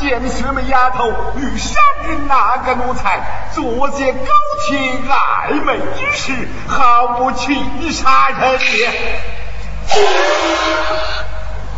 [0.00, 3.20] 见薛妹丫头与山人那个奴才
[3.54, 4.28] 作些勾
[4.66, 7.54] 情暧昧之事，毫不气
[7.92, 8.88] 杀人也。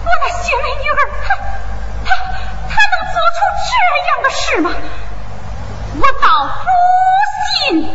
[0.05, 1.29] 我那秀美女儿，她
[2.05, 2.09] 她
[2.69, 3.39] 她能做出
[3.69, 3.73] 这
[4.09, 4.71] 样的事吗？
[6.01, 6.67] 我倒不
[7.71, 7.89] 信。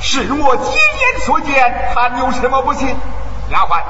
[0.00, 2.96] 是我亲眼所见，还有什么不信？
[3.50, 3.82] 丫鬟，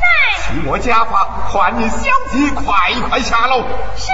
[0.00, 0.06] 在。
[0.52, 1.98] 去我家房，唤你小
[2.32, 3.62] 姐快快下楼。
[3.96, 4.12] 是。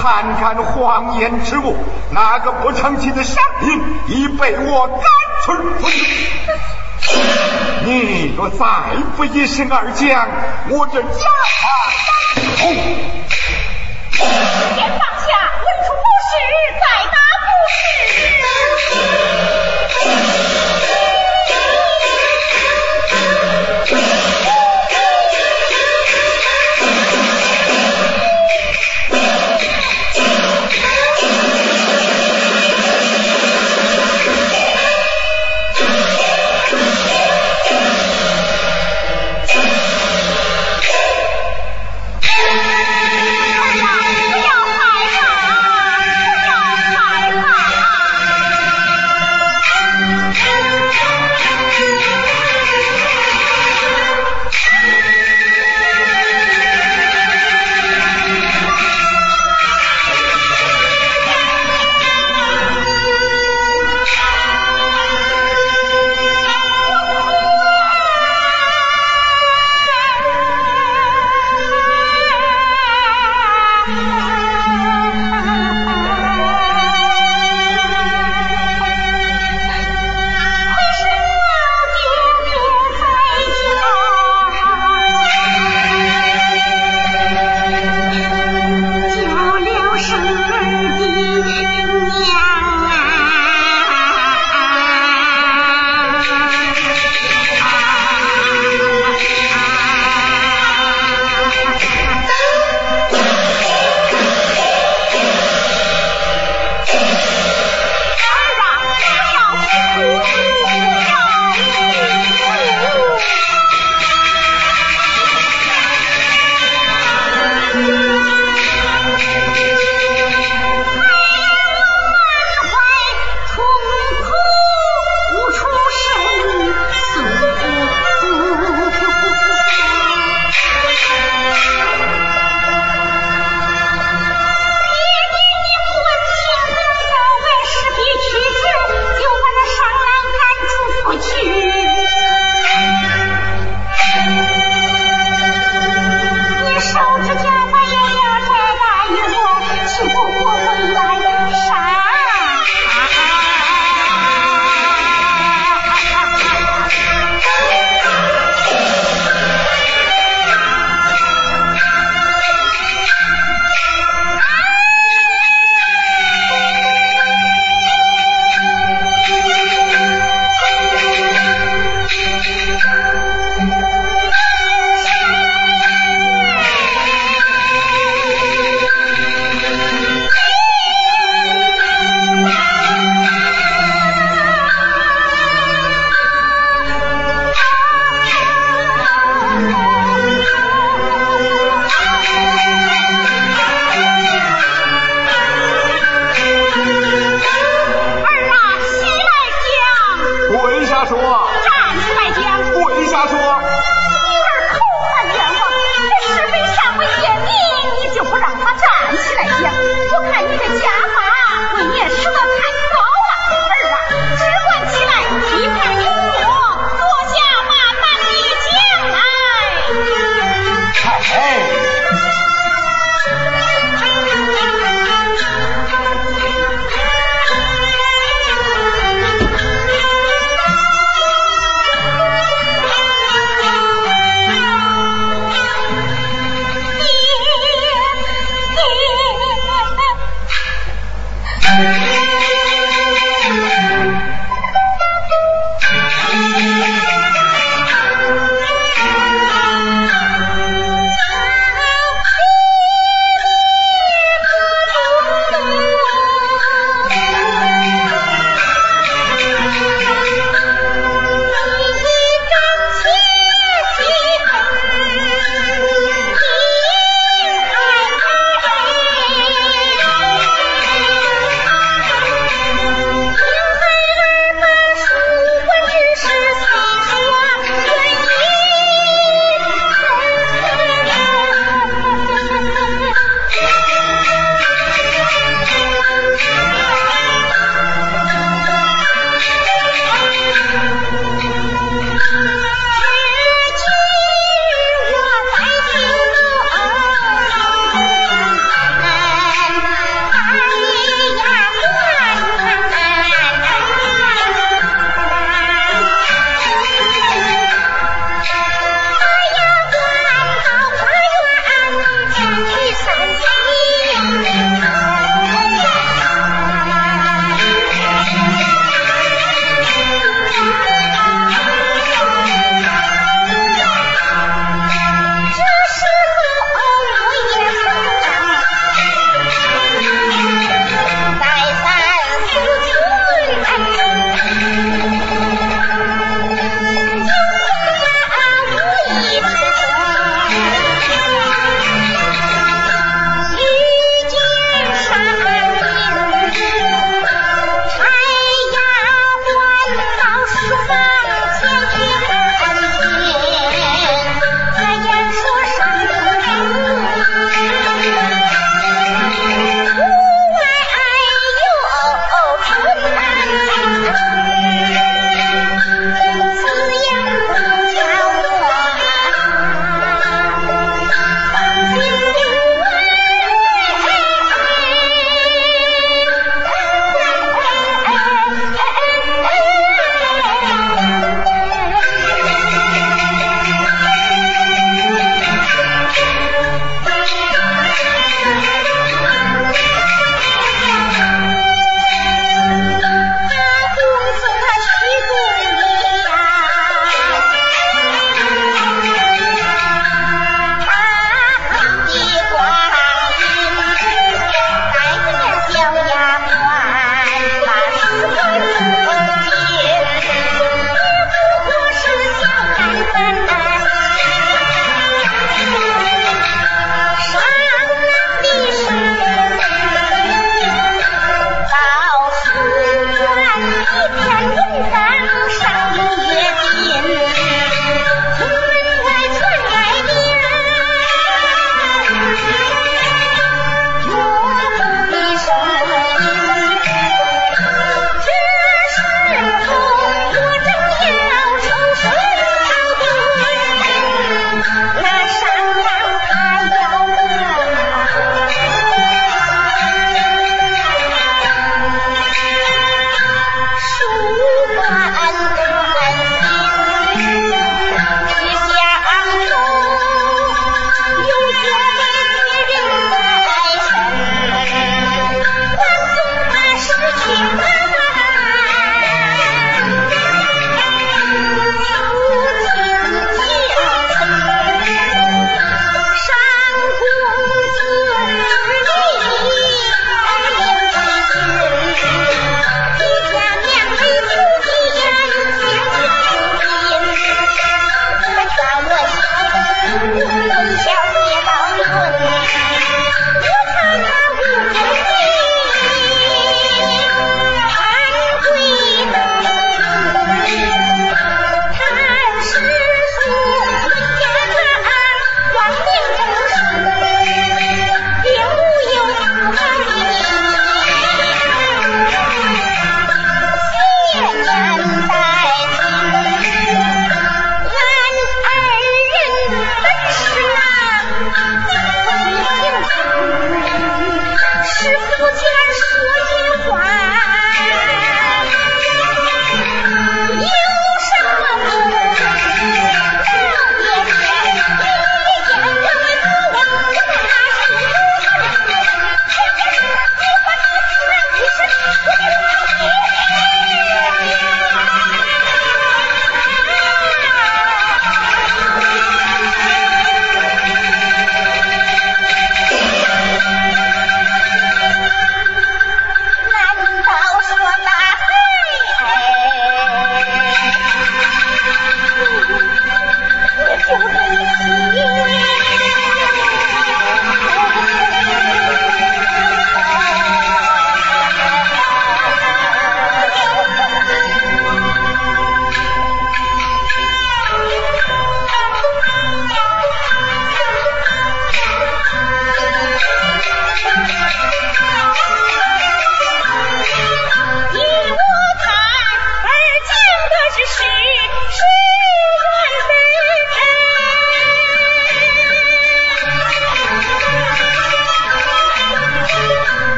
[0.00, 1.76] 见，还敢谎言之物？
[2.10, 5.02] 那个不成器的商品已被我赶
[5.44, 5.52] 出
[5.88, 6.30] 去。
[7.86, 8.66] 你若再
[9.16, 10.28] 不一声而降，
[10.68, 11.18] 我这家法
[12.58, 12.68] 当
[14.76, 15.26] 先放下，
[15.64, 16.32] 问出不是，
[16.80, 16.84] 再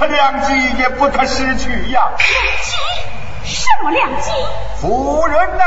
[0.00, 2.08] 如此良机也不可失去呀。
[2.16, 2.24] 良
[2.62, 2.72] 机？
[3.44, 4.30] 什么良机？
[4.80, 5.64] 夫人呐！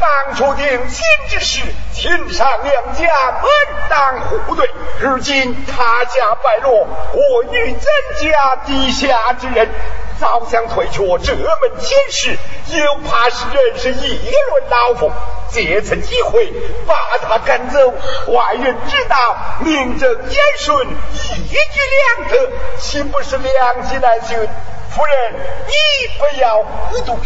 [0.00, 1.60] 当初定亲之时，
[1.92, 3.02] 亲上两家
[3.42, 3.50] 门
[3.90, 7.82] 当户对，如今他家败落，我与怎
[8.22, 9.68] 家地下之人，
[10.24, 12.38] 早想退却这门亲事，
[12.74, 15.12] 又怕是人是议论老夫，
[15.50, 16.50] 借此机会
[16.86, 17.92] 把他赶走，
[18.28, 21.58] 外人知道，名正言顺，一举
[22.16, 24.48] 两得，岂不是良机难寻？
[24.96, 25.34] 夫人，
[25.66, 25.74] 你
[26.18, 27.14] 不要糊涂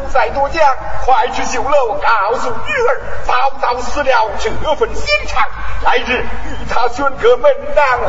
[0.00, 0.68] 啊！
[1.04, 5.48] 快去绣楼，告诉女儿，早早死了这份心肠。
[5.84, 8.04] 来日与他选个门当户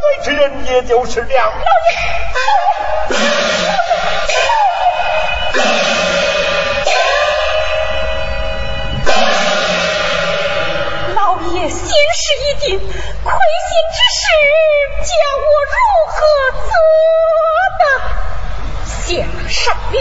[0.00, 1.28] 对之人，也就是了。
[1.28, 1.94] 老爷，
[11.14, 14.24] 老爷，心事已定，亏心之事，
[15.04, 15.76] 叫我如
[16.08, 16.12] 何
[16.68, 16.72] 做
[17.78, 17.82] 得？
[18.84, 19.00] 下
[19.48, 19.96] 上令。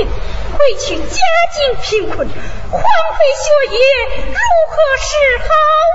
[0.52, 1.18] 回去家
[1.54, 2.28] 境贫困，
[2.70, 3.80] 荒废学业，
[4.28, 4.36] 如
[4.70, 5.10] 何是
[5.40, 5.46] 好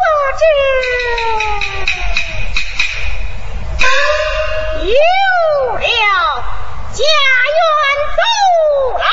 [0.03, 0.09] 啊？
[0.39, 0.45] 这
[4.85, 4.91] 有
[5.73, 5.85] 了
[6.93, 6.99] 家
[7.57, 7.59] 园
[8.17, 8.21] 走
[8.99, 9.05] 来，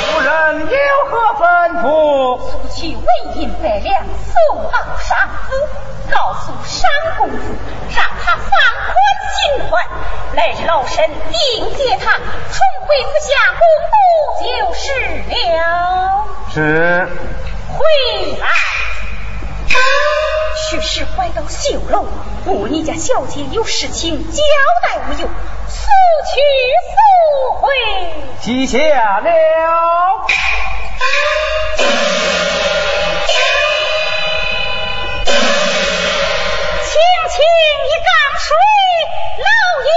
[0.00, 0.28] 夫人
[0.70, 0.76] 有
[1.10, 1.42] 何吩
[1.82, 1.86] 咐？
[2.38, 3.02] 速去为
[3.36, 4.34] 银百两，送
[4.70, 5.08] 到上
[5.48, 5.48] 司。
[6.10, 7.36] 告诉商公子，
[7.94, 8.50] 让他放
[8.86, 8.94] 宽
[9.36, 9.38] 心
[9.70, 9.86] 怀，
[10.34, 12.24] 来日老身迎接他重
[12.86, 13.94] 回府下公布
[14.42, 14.84] 就是
[15.56, 16.24] 了。
[16.52, 17.08] 是。
[17.76, 17.84] 回
[18.38, 18.46] 来。
[20.70, 22.04] 许是回到绣楼，
[22.44, 24.42] 我，你家小姐有事情交
[24.82, 25.86] 代无有，速
[26.26, 26.40] 去
[26.92, 26.96] 速
[27.62, 27.68] 回。
[28.42, 28.78] 记下
[29.20, 29.30] 了。
[37.38, 38.50] 请一缸水，
[39.38, 39.46] 老
[39.84, 39.90] 爷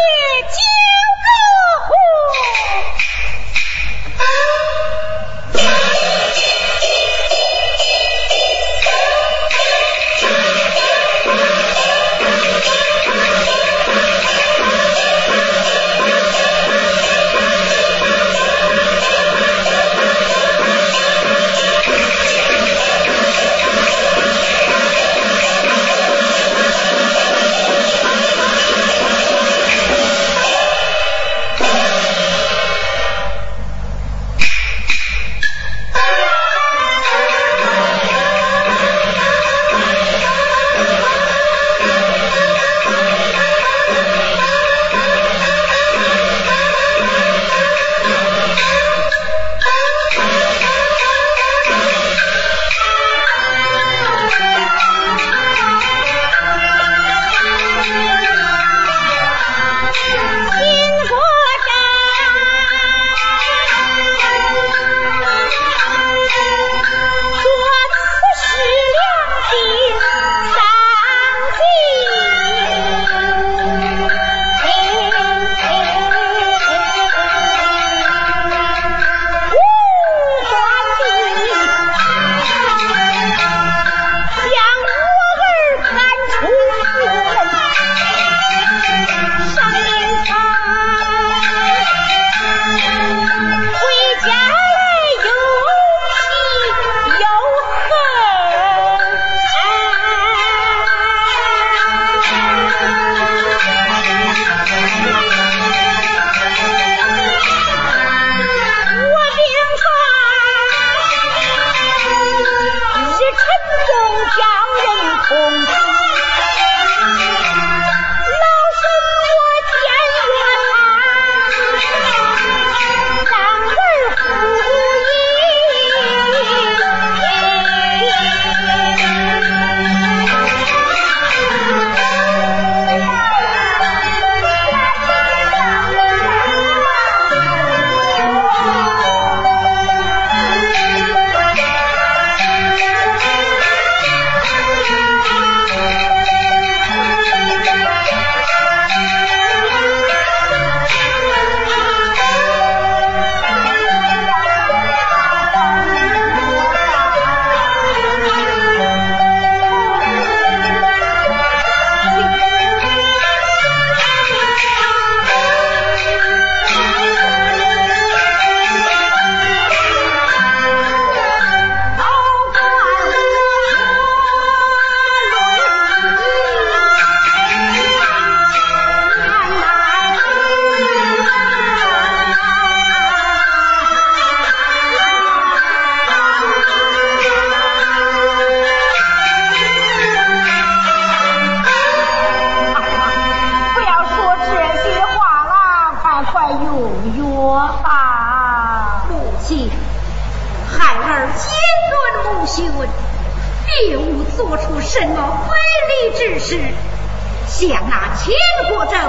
[207.90, 208.34] 那秦
[208.70, 209.06] 国正不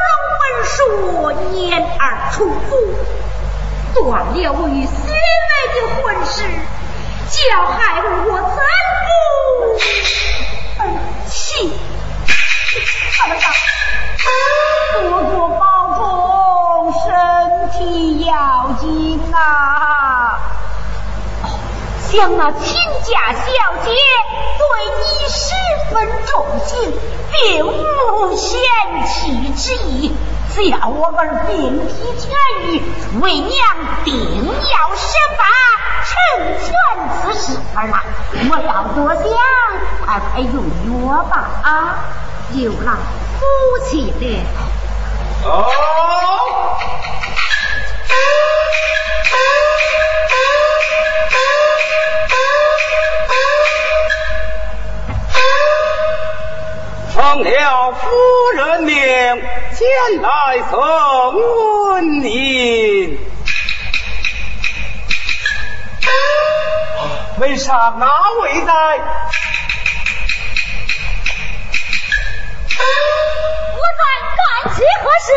[0.00, 0.76] 容文书
[1.56, 2.76] 言而出府，
[3.94, 4.02] 断
[4.34, 6.42] 了我与雪梅的婚事，
[7.30, 8.04] 叫害我
[8.42, 8.56] 怎
[10.76, 10.88] 不
[11.28, 11.72] 气？
[13.18, 13.52] 他们上，
[14.94, 15.62] 多多保
[15.96, 17.08] 重，身
[17.70, 18.30] 体要
[18.80, 20.38] 紧啊！
[22.10, 22.60] 像那亲
[23.04, 23.44] 家小
[23.84, 23.90] 姐
[24.60, 24.64] 对
[25.00, 25.40] 你十
[25.90, 25.94] 分
[26.26, 26.92] 重情，
[27.30, 28.60] 并无嫌
[29.06, 30.12] 弃之意，
[30.54, 32.28] 只要我儿病体痊
[32.66, 32.82] 愈，
[33.22, 33.50] 为娘
[34.04, 35.42] 定要设法
[36.04, 36.12] 成
[36.60, 36.68] 全
[37.22, 38.04] 此事儿啦。
[38.50, 39.24] 我要多想，
[40.04, 40.54] 快快用
[41.08, 41.68] 药吧啊！
[42.52, 42.92] 有劳
[43.38, 43.40] 夫
[43.88, 44.22] 妻了。
[45.44, 45.48] 哦。
[57.14, 58.08] 奉了夫
[58.54, 60.78] 人命，前来送
[61.86, 63.18] 温宁。
[67.38, 68.06] 为啥哪
[68.42, 68.72] 位在？
[73.74, 74.02] 我在
[74.36, 74.40] 干
[74.74, 75.28] 些何事？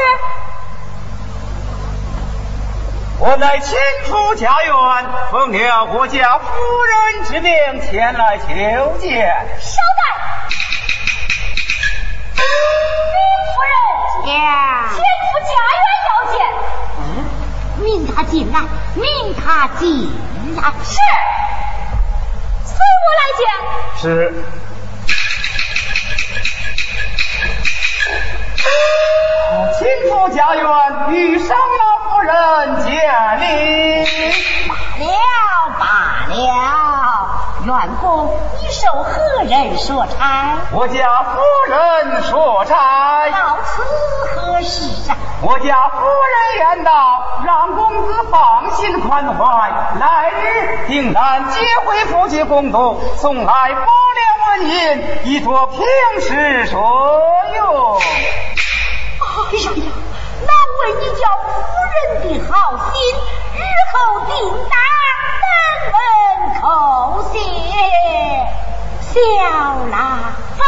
[3.20, 4.74] 我在前夫家园，
[5.32, 6.46] 奉了我家夫
[6.84, 8.46] 人之命前来求
[9.00, 9.34] 见。
[9.60, 10.04] 稍待。
[13.54, 13.76] 夫人，
[14.26, 14.98] 前
[15.30, 16.36] 夫家园要见。
[17.00, 17.02] 嗯，
[17.84, 18.56] 命他进来，
[18.96, 19.84] 命他进
[20.56, 20.60] 来。
[20.84, 20.96] 是，
[22.66, 23.42] 随我来见。
[24.02, 24.04] 是。
[29.78, 30.64] 亲夫家园
[31.10, 32.32] 遇上老夫人
[32.84, 32.92] 见
[33.40, 33.44] 礼。
[34.70, 35.08] 罢了
[35.80, 35.84] 罢
[36.30, 36.34] 了，
[37.66, 40.58] 员公你受何人所差？
[40.72, 43.30] 我家夫人所差。
[43.30, 43.82] 到此
[44.36, 45.16] 何事啊？
[45.42, 55.80] 我家夫人言道：让公子放心宽怀，来日定然接回夫妻共度，送来百两纹银，以作平
[56.22, 56.80] 时所
[57.56, 57.98] 用。
[57.98, 58.02] 哎
[59.58, 59.82] 呀呀，
[60.46, 61.52] 难为你家夫
[61.94, 62.54] 人的好
[62.92, 62.94] 心，
[63.56, 63.62] 日
[63.94, 63.96] 后
[64.26, 64.76] 定当
[65.40, 65.48] 本
[65.94, 65.96] 恩
[66.62, 67.40] 叩谢。
[69.14, 69.20] 小
[69.92, 70.00] 郎
[70.58, 70.62] 放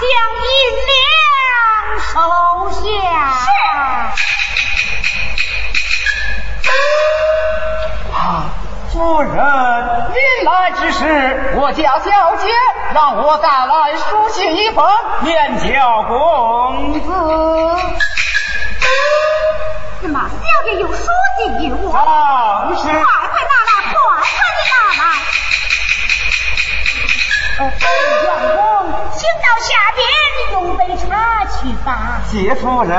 [0.00, 0.02] 将
[0.42, 0.50] 银
[0.88, 1.00] 两
[2.00, 2.10] 收
[2.70, 2.80] 下。
[3.38, 3.46] 是。
[8.12, 8.16] 啊，
[8.92, 9.30] 夫人，
[10.12, 12.48] 临来之时，我家小姐
[12.92, 14.84] 让我带来书信一封，
[15.20, 17.08] 面交公子。
[20.00, 21.06] 怎么，小姐有书
[21.38, 21.92] 信给我？
[21.96, 22.88] 啊，是。
[27.58, 30.00] 王公，请到下边
[30.52, 32.22] 用杯茶去吧。
[32.30, 32.92] 谢夫人。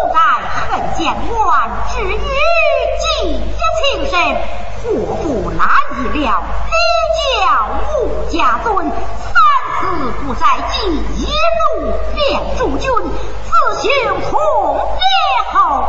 [0.00, 0.18] 不该
[0.48, 2.16] 恨将官只与
[3.02, 4.34] 妓一情深
[4.82, 7.68] 祸福难预料爹叫
[8.00, 9.34] 吾家尊三
[9.80, 12.90] 思不在己一怒便助君
[13.44, 13.90] 自行
[14.22, 14.40] 从
[14.78, 15.84] 爹后。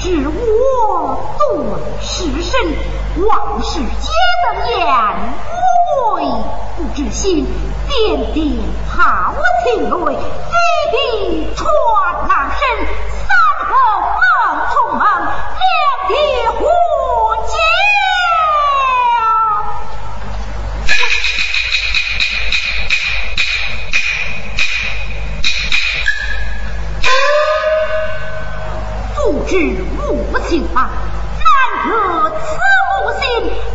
[0.00, 2.58] 知我对时身
[3.26, 4.10] 万事皆
[4.46, 4.86] 能言
[5.52, 6.24] 无悔
[6.78, 7.46] 不知心
[7.86, 8.56] 点点
[9.00, 9.02] 无
[9.64, 10.54] 情泪，一
[10.90, 10.94] 滴
[11.56, 11.72] 穿
[12.28, 12.60] 两身；
[13.16, 13.24] 三
[13.66, 13.72] 更
[14.12, 14.20] 梦，
[14.68, 15.64] 匆忙两
[16.06, 16.12] 地
[16.58, 16.60] 呼
[17.46, 17.50] 叫。
[29.14, 29.52] 不知
[29.96, 29.98] 母
[30.46, 30.78] 心啊，
[31.38, 31.48] 难
[31.88, 31.90] 得
[32.40, 32.44] 此
[32.90, 33.24] 母心。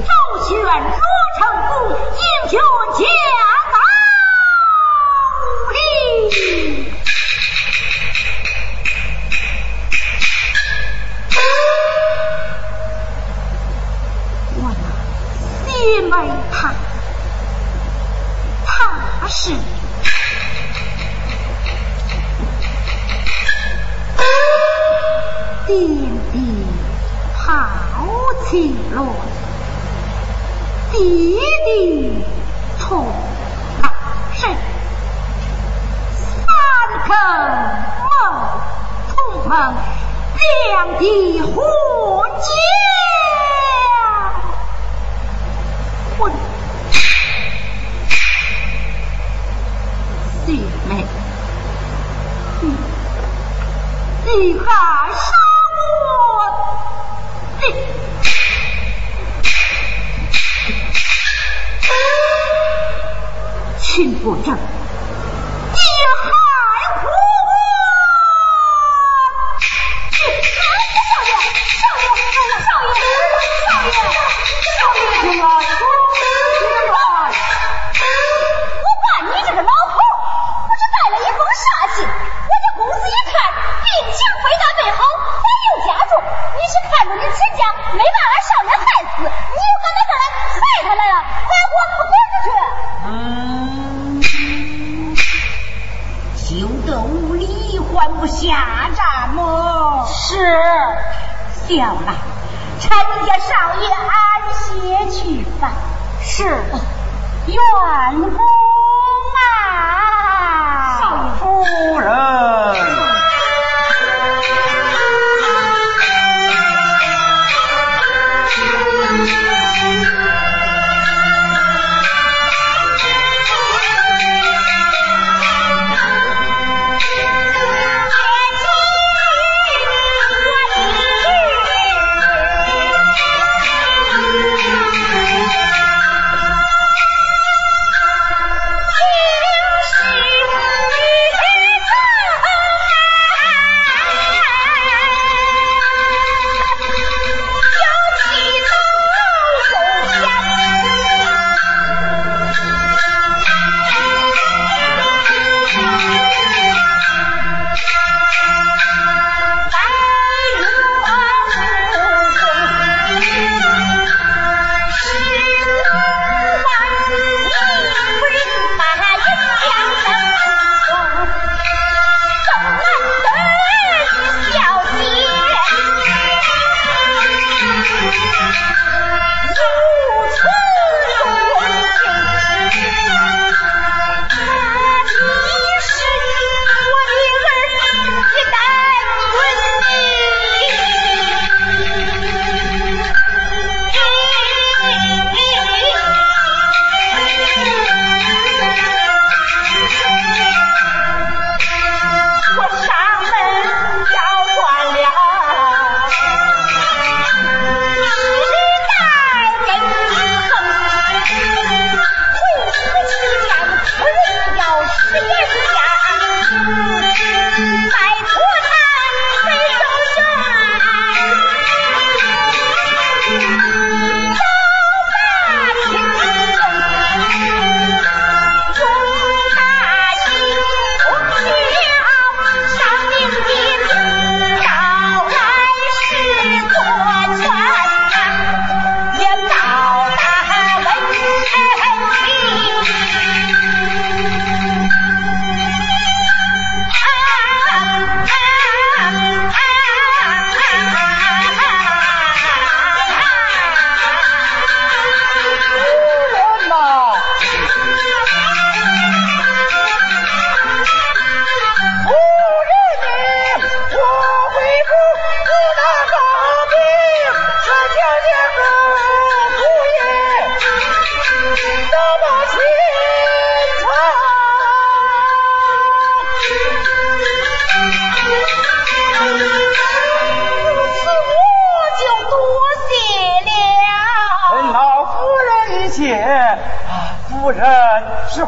[0.05, 0.09] 周
[0.47, 1.73] 旋若成功，
[2.13, 2.53] 英雄
[2.95, 3.14] 尽。
[19.27, 19.51] 是
[25.65, 25.75] 爹
[26.31, 26.41] 爹
[27.33, 28.07] 好
[28.45, 29.15] 弃了
[30.91, 32.23] 弟弟
[32.79, 33.89] 从了
[34.35, 34.45] 事
[36.11, 36.45] 三
[37.01, 37.13] 口
[38.05, 38.13] 梦
[39.09, 39.75] 匆匆
[40.69, 42.24] 两地火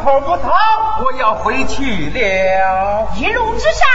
[0.08, 0.54] 逃不逃？
[1.04, 3.12] 我要回去了。
[3.16, 3.87] 一路之上。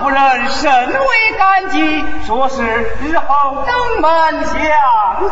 [0.00, 2.62] 夫人甚为感激，说是
[3.02, 4.54] 日后登门相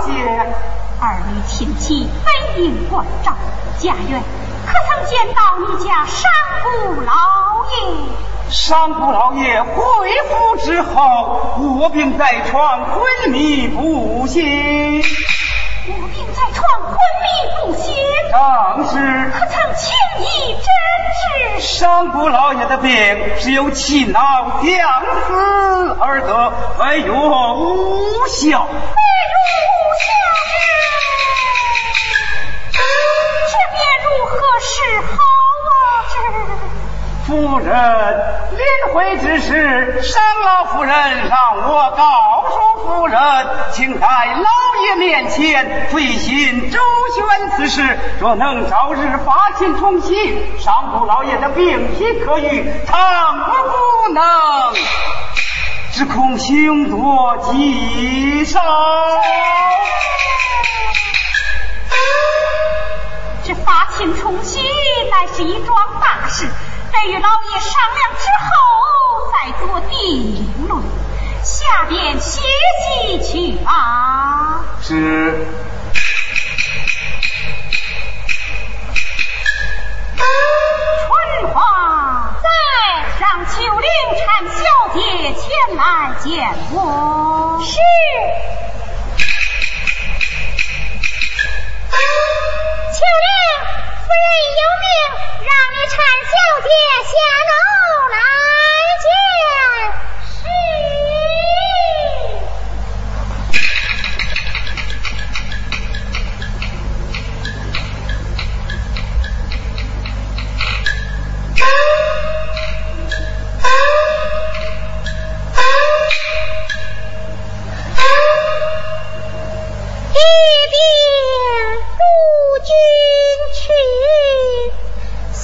[0.07, 0.55] 见。
[1.01, 3.33] 二位亲戚本应关照，
[3.79, 4.23] 家园
[4.67, 6.31] 可曾见到你家商
[6.63, 7.13] 贾老
[7.71, 7.75] 爷？
[8.51, 9.75] 商贾老爷回
[10.29, 15.03] 府之后，卧病在床，昏迷不醒。
[15.89, 17.27] 卧病在床，昏迷
[17.57, 17.93] 不醒。
[18.31, 18.39] 正
[18.89, 18.95] 是。
[19.33, 20.25] 可曾请医
[20.55, 20.65] 诊
[21.57, 21.61] 治？
[21.61, 22.91] 商姑老爷的病
[23.41, 28.69] 是由气恼将死而得，非药无效。
[33.51, 35.17] 这便如何是好
[35.69, 35.75] 啊，
[36.13, 36.15] 这
[37.33, 37.67] 夫人
[38.51, 42.05] 临回之时，商老夫人让我告
[42.51, 43.19] 诉夫人，
[43.73, 44.51] 请在老
[44.85, 46.79] 爷面前费心周
[47.17, 50.15] 旋此事，若能早日发亲重喜，
[50.59, 54.23] 商姑老爷的病体可愈，倘若不能，
[55.95, 58.61] 只恐凶多吉少。
[63.45, 64.61] 这发亲重喜
[65.11, 66.47] 乃是一桩大事，
[66.93, 68.51] 得与老爷商量之后
[69.33, 70.71] 再做定论。
[71.43, 74.65] 下边歇息去啊。
[74.81, 75.47] 是。
[81.05, 81.09] 春
[81.53, 81.57] 花
[82.43, 82.47] 在，
[83.19, 83.89] 让秋灵
[84.19, 84.61] 产小
[84.95, 85.01] 姐
[85.35, 85.43] 前
[85.77, 85.81] 来
[86.21, 86.31] 见
[86.73, 87.59] 我。
[87.65, 87.71] 是。
[92.93, 93.27] 秋令，
[93.67, 93.82] 夫
[94.13, 94.29] 夫人
[94.61, 94.85] 有命，
[95.41, 95.97] 让你搀
[96.29, 96.69] 小姐
[97.09, 97.13] 下
[97.49, 97.53] 楼
[98.13, 98.17] 来
[99.01, 99.07] 见。
[100.29, 100.37] 是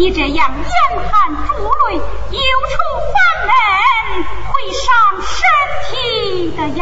[0.00, 0.40] 你这样严
[1.10, 1.12] 寒
[1.46, 2.74] 珠泪，忧愁
[3.12, 3.52] 烦闷，
[4.48, 4.88] 会伤
[5.20, 5.28] 身
[5.84, 5.92] 体
[6.56, 6.80] 的呀！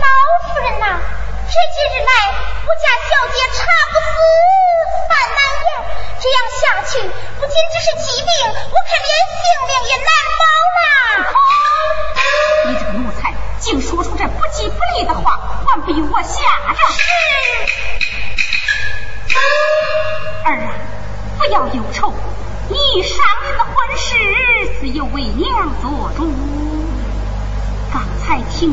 [0.00, 0.06] 老
[0.42, 0.98] 夫人呐，
[1.46, 2.10] 这几日来，
[2.66, 4.10] 我家小姐差不思，
[5.08, 5.70] 饭难咽，
[6.18, 6.98] 这样下去，
[7.38, 10.10] 不仅只是疾病，我可连性命也难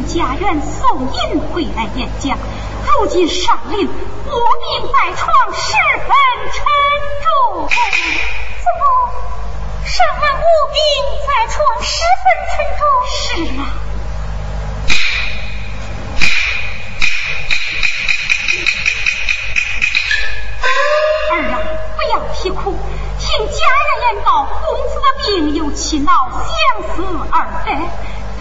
[0.09, 2.35] 家园送银回来演讲，
[2.83, 3.93] 如今上林卧
[4.25, 6.09] 病在床，十分
[6.51, 6.65] 沉
[7.21, 7.69] 重。
[7.69, 8.81] 怎么
[9.85, 10.43] 上岸卧
[10.73, 10.81] 病
[11.27, 12.81] 在床，十分沉重？
[13.13, 13.21] 是
[13.59, 13.61] 啊。
[21.31, 21.55] 儿啊，
[21.95, 22.75] 不要啼哭，
[23.19, 26.49] 听家人言道，公子的病由气恼相
[26.95, 27.69] 思而得。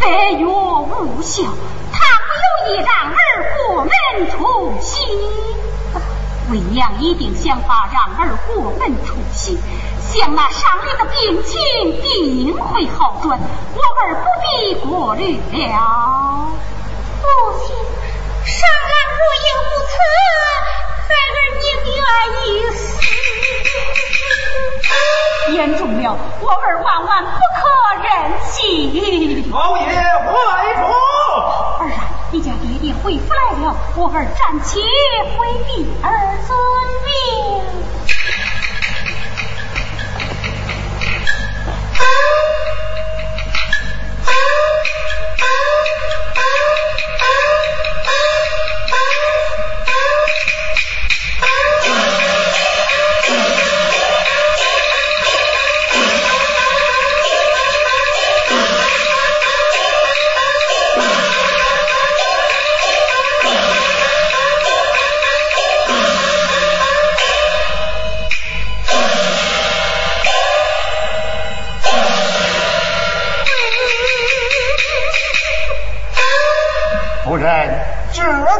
[0.01, 2.01] 百药无效，倘
[2.39, 3.19] 有意让儿
[3.57, 3.91] 过门
[4.31, 4.37] 出
[4.81, 5.05] 息，
[6.51, 9.59] 为娘一定想法让儿过门出息。
[10.01, 13.39] 想那伤人的病情定会好转，
[13.75, 16.53] 我儿不必过虑了。
[17.21, 17.27] 父
[17.67, 17.77] 亲，
[18.47, 19.93] 伤儿若有不测，
[21.09, 22.03] 孩儿宁愿
[22.47, 22.88] 一死。
[25.53, 27.61] 言重了，我儿万万不可
[28.03, 28.07] 任
[28.45, 29.47] 弃。
[29.51, 30.35] 老爷，回
[30.77, 30.83] 府。
[31.81, 31.93] 儿啊，
[32.31, 34.81] 你家爹爹回府来了，我儿暂且
[35.37, 36.09] 回避儿
[36.47, 36.57] 遵
[37.05, 37.09] 命。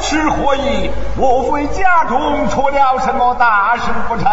[0.09, 0.91] 是何意？
[1.19, 4.25] 莫非家中出了什么大事不成？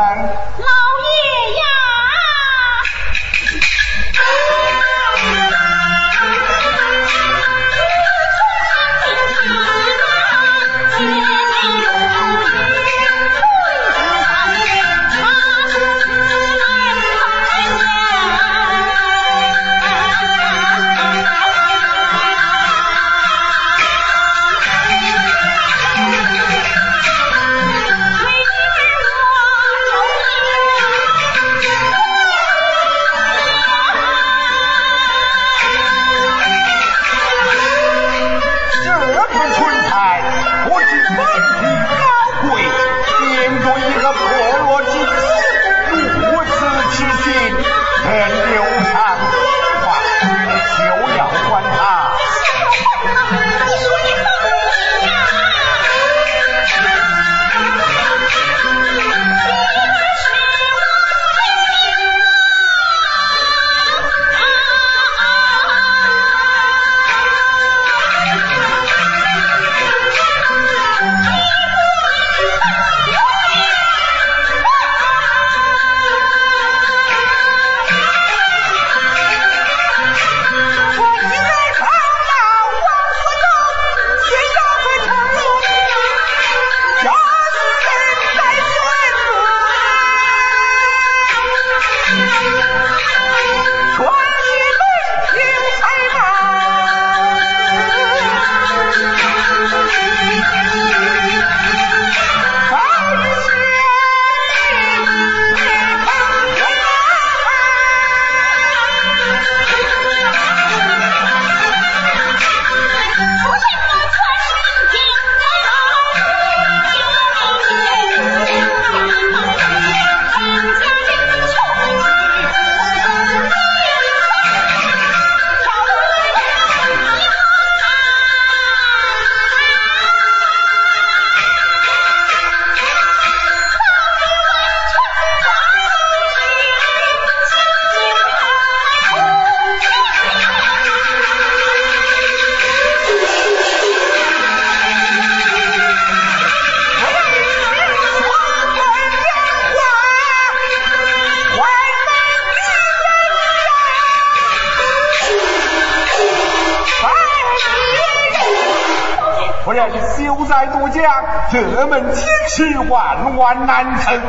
[161.52, 164.20] 这门亲事万万难成。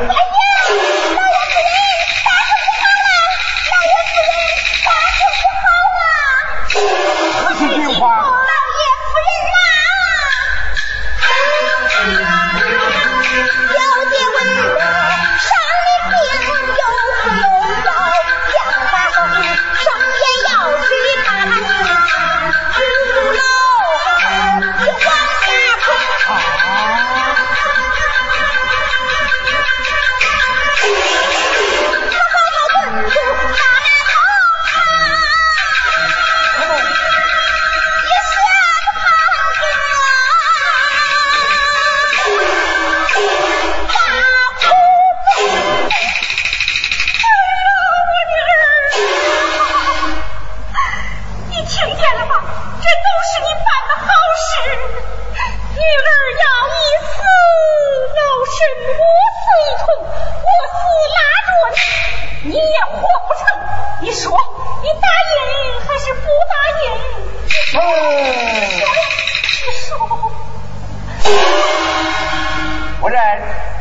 [72.99, 73.21] 夫人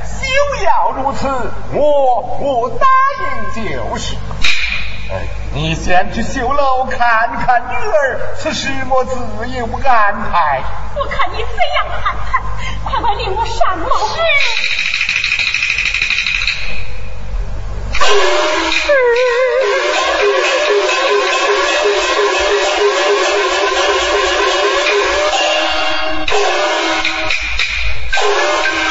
[0.05, 0.25] 休
[0.65, 1.27] 要如此
[1.73, 2.87] 我无答
[3.21, 3.25] 应
[3.65, 4.17] 就是。
[5.55, 6.99] 你先去绣楼看
[7.47, 9.17] 看女儿此事我自
[9.49, 10.63] 有安排。
[10.97, 12.43] 我看你怎样安排
[12.85, 13.89] 快快领我上楼
[28.19, 28.86] Thank you.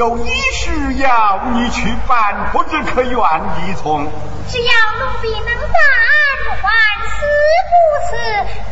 [0.00, 4.06] 有一事要你去办，不知可愿意从？
[4.48, 5.78] 只要奴婢能办，
[6.62, 6.72] 万
[7.06, 7.26] 死
[7.68, 7.74] 不
[8.06, 8.16] 辞。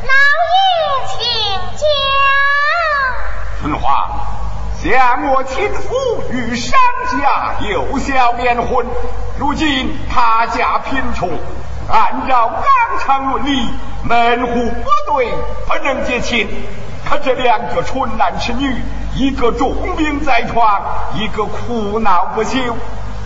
[0.06, 0.12] 老
[0.48, 0.56] 爷
[1.10, 1.20] 请
[1.76, 1.84] 讲。
[3.60, 4.08] 春花，
[4.82, 6.80] 想我亲夫与商
[7.20, 8.86] 家有小连婚，
[9.38, 11.28] 如今他家贫穷，
[11.90, 13.68] 按照纲常伦理，
[14.02, 15.30] 门户不对，
[15.66, 16.48] 不能结亲。
[17.08, 18.74] 可这两个纯男痴女。
[19.14, 20.80] 一个重病在床，
[21.14, 22.76] 一个苦恼不休，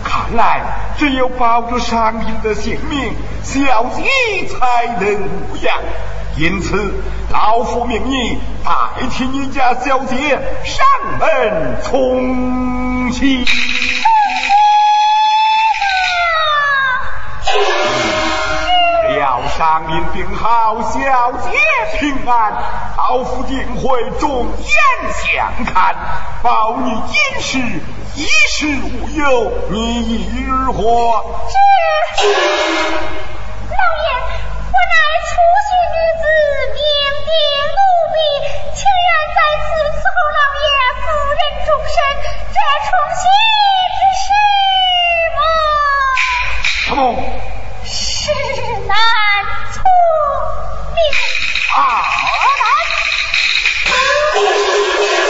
[0.03, 0.61] 看来
[0.97, 3.13] 只有保住伤兵的性命，
[3.43, 5.77] 小姐才能无恙。
[6.35, 6.95] 因此，
[7.31, 8.71] 老夫命你代
[9.11, 13.45] 替你家小姐上门从亲。
[19.63, 21.57] 伤兵病好，小姐
[21.97, 22.51] 平安，
[22.97, 24.67] 老夫定会重眼
[25.13, 25.95] 相看，
[26.41, 27.57] 保你今世
[28.17, 31.23] 衣食无忧，你一日活。
[32.17, 34.07] 是，老爷，
[34.67, 34.95] 我乃
[35.29, 35.31] 出
[35.63, 36.23] 息女子，
[36.75, 36.83] 命
[37.23, 37.31] 定
[37.71, 37.79] 奴
[38.11, 38.15] 婢，
[38.75, 40.67] 情愿在此伺候老爷
[40.99, 41.07] 夫
[41.39, 41.95] 人终身，
[42.51, 43.23] 这重喜
[43.95, 44.27] 之事
[45.37, 45.41] 吗？
[46.65, 47.01] 什么？
[48.23, 48.29] 是
[48.87, 48.95] 难
[49.73, 49.83] 聪
[50.95, 50.97] 明
[51.75, 52.07] 啊！
[54.33, 55.22] 再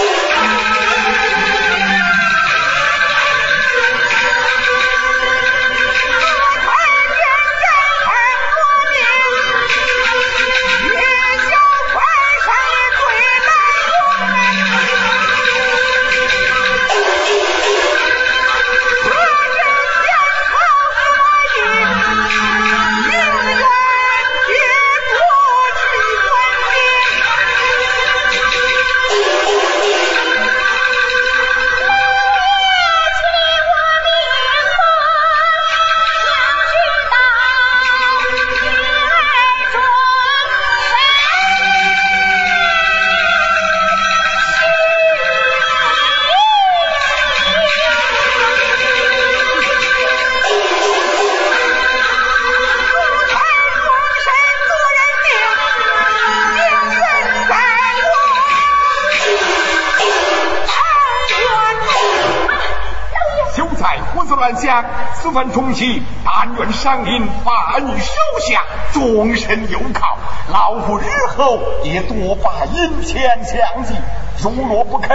[65.33, 68.61] 想，此番重启，但愿上林把你收下，
[68.93, 70.19] 终身有靠。
[70.51, 73.95] 老夫日后也多把银钱相继。
[74.43, 75.09] 如若不肯，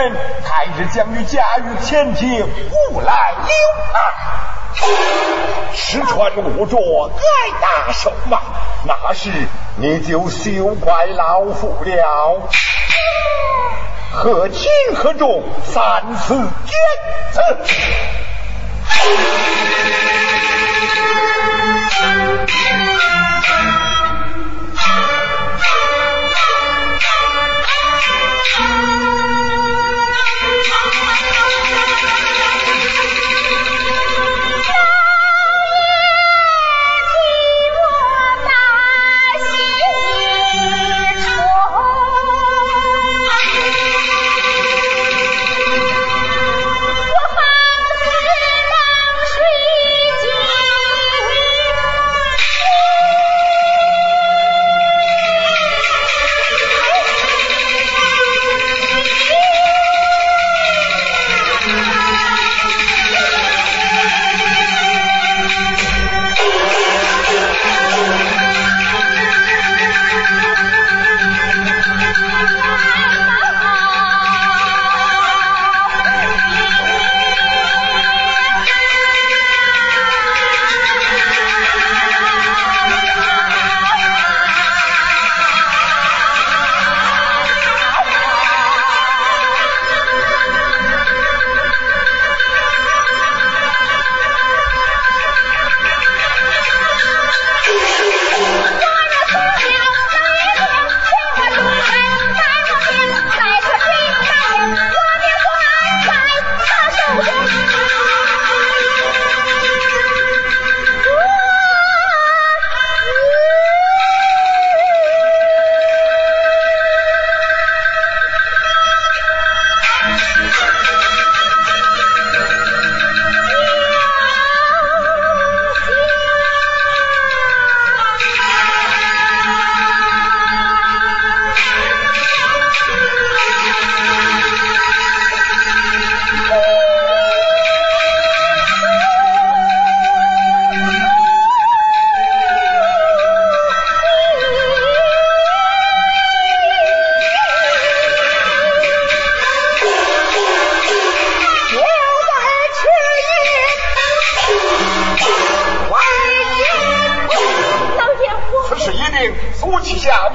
[0.44, 3.14] 太日将你驾驭前庭，勿来
[3.46, 3.52] 留
[3.92, 4.02] 难。
[5.72, 6.76] 失传误着，
[7.14, 7.22] 该
[7.60, 8.40] 打受骂，
[8.84, 9.30] 那时
[9.76, 12.48] 你就休怪老夫了。
[14.12, 16.76] 何轻何重，三次检
[17.30, 17.40] 子。
[21.68, 22.50] thank
[29.02, 29.07] you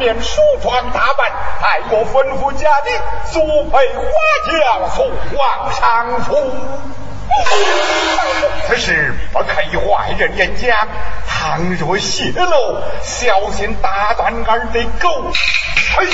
[0.04, 1.32] 便梳妆打扮
[1.62, 2.94] 太过吩咐家丁
[3.32, 4.04] 速配花
[4.52, 6.54] 轿送皇上府。
[8.68, 10.90] 此事不可以坏人言讲
[11.26, 15.32] 倘若泄露小心打断俺的狗
[15.96, 16.08] 腿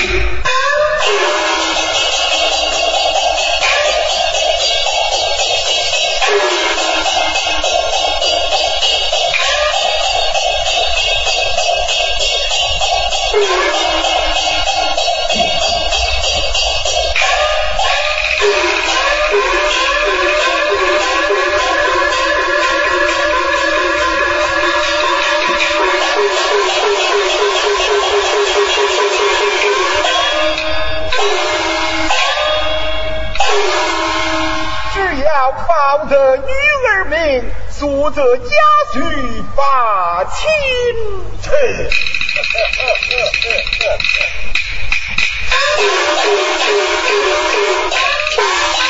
[35.52, 36.52] 保着女
[36.88, 38.44] 儿命，输着家
[38.92, 39.00] 绪
[39.56, 40.32] 把亲
[41.42, 41.50] 吃。